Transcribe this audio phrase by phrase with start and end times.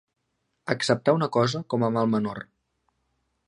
[0.75, 2.43] Acceptar una cosa com a mal menor.